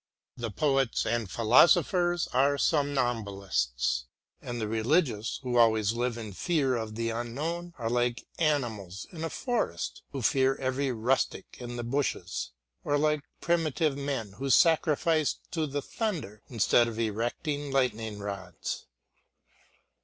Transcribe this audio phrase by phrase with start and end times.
[0.35, 4.05] The poets and philosophers are somnambulists,
[4.41, 9.23] and the religious who always live in fear of the unknown are like animals in
[9.23, 12.49] a forest who fear every rustic in the bushes,
[12.83, 18.87] or like primitive men who sacrificed to the thunder instead of erecting lightning rods.